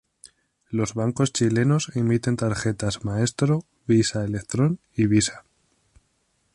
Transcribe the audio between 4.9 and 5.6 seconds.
y Visa.